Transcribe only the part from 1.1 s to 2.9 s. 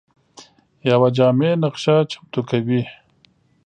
جامع نقشه چمتو کوي.